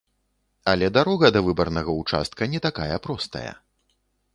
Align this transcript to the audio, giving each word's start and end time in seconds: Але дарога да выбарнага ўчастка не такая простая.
Але 0.73 0.89
дарога 0.97 1.27
да 1.37 1.45
выбарнага 1.49 1.91
ўчастка 2.01 2.51
не 2.55 2.67
такая 2.69 2.93
простая. 3.09 3.51